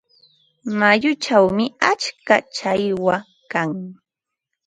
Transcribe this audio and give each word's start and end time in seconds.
Mayuchawmi 0.79 1.65
atska 1.91 2.35
challwa 2.55 3.15
kan. 3.51 3.71